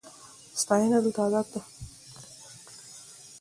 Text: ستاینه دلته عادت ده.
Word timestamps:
ستاینه 0.61 0.97
دلته 1.03 1.21
عادت 1.25 1.47
ده. 1.53 1.61